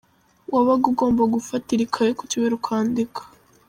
Wabaga 0.53 0.85
ugomba 0.91 1.23
gufatira 1.35 1.81
ikaye 1.87 2.11
ku 2.17 2.23
bibero 2.31 2.53
ukandika!”. 2.61 3.21